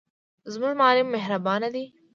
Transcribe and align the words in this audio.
زموږ 0.53 0.73
معلم 0.79 1.07
مهربان 1.15 1.61
دی. 1.73 1.85